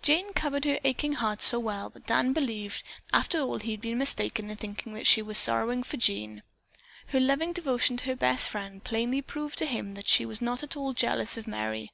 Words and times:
Jane 0.00 0.32
covered 0.32 0.64
her 0.64 0.80
aching 0.82 1.12
heart 1.12 1.42
so 1.42 1.58
well 1.58 1.90
that 1.90 2.06
Dan 2.06 2.32
believed 2.32 2.82
after 3.12 3.38
all 3.40 3.58
he 3.58 3.72
had 3.72 3.82
been 3.82 3.98
mistaken 3.98 4.48
in 4.48 4.56
thinking 4.56 4.94
that 4.94 5.06
she 5.06 5.20
was 5.20 5.36
sorrowing 5.36 5.82
for 5.82 5.98
Jean. 5.98 6.42
Her 7.08 7.20
loving 7.20 7.52
devotion 7.52 7.98
to 7.98 8.04
her 8.06 8.16
best 8.16 8.48
friend 8.48 8.82
plainly 8.82 9.20
proved 9.20 9.58
to 9.58 9.66
him 9.66 9.92
that 9.92 10.08
she 10.08 10.24
was 10.24 10.40
not 10.40 10.62
at 10.62 10.74
all 10.74 10.94
jealous 10.94 11.36
of 11.36 11.46
Merry. 11.46 11.92